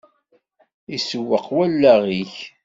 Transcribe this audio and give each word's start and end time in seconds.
Isewweq 0.95 1.45
wallaɣ-ik. 1.55 2.35